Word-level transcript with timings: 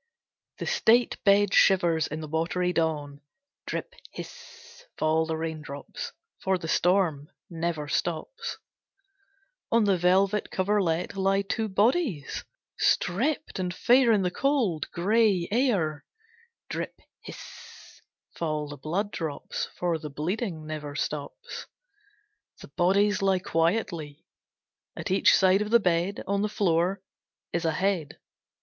II 0.59 0.65
The 0.65 0.65
state 0.65 1.23
bed 1.23 1.53
shivers 1.53 2.07
in 2.07 2.21
the 2.21 2.27
watery 2.27 2.73
dawn. 2.73 3.21
Drip 3.67 3.93
hiss 4.09 4.87
fall 4.97 5.27
the 5.27 5.37
raindrops. 5.37 6.11
For 6.41 6.57
the 6.57 6.67
storm 6.67 7.29
never 7.51 7.87
stops. 7.87 8.57
On 9.71 9.83
the 9.83 9.99
velvet 9.99 10.49
coverlet 10.49 11.15
lie 11.15 11.43
two 11.43 11.69
bodies, 11.69 12.43
stripped 12.79 13.59
and 13.59 13.71
fair 13.71 14.11
in 14.11 14.23
the 14.23 14.31
cold, 14.31 14.89
grey 14.91 15.47
air. 15.51 16.03
Drip 16.67 16.99
hiss 17.23 18.01
fall 18.35 18.67
the 18.69 18.77
blood 18.77 19.11
drops, 19.11 19.67
for 19.77 19.99
the 19.99 20.09
bleeding 20.09 20.65
never 20.65 20.95
stops. 20.95 21.67
The 22.59 22.69
bodies 22.69 23.21
lie 23.21 23.37
quietly. 23.37 24.25
At 24.95 25.11
each 25.11 25.37
side 25.37 25.61
of 25.61 25.69
the 25.69 25.79
bed, 25.79 26.23
on 26.25 26.41
the 26.41 26.49
floor, 26.49 27.03
is 27.53 27.65
a 27.65 27.73
head. 27.73 28.17